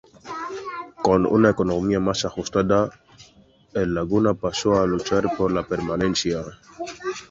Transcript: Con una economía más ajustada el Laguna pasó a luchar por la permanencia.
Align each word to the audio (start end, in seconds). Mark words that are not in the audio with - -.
Con 1.03 1.27
una 1.27 1.51
economía 1.51 1.99
más 1.99 2.25
ajustada 2.25 2.89
el 3.75 3.93
Laguna 3.93 4.33
pasó 4.33 4.81
a 4.81 4.87
luchar 4.87 5.37
por 5.37 5.51
la 5.51 5.67
permanencia. 5.67 6.43